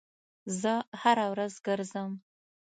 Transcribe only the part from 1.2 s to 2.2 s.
ورځ ګرځم